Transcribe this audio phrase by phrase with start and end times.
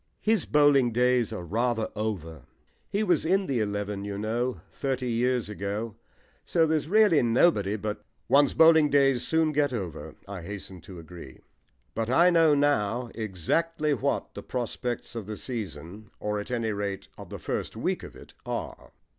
[0.23, 2.45] "His bowling days are rather over.
[2.89, 5.95] He was in the eleven, you know, thirty years ago.
[6.43, 11.41] So there's really nobody but" "One's bowling days soon get over," I hastened to agree.
[11.93, 17.07] But I know now exactly what the prospects of the season or, at any rate,
[17.15, 18.93] of the first week of it are.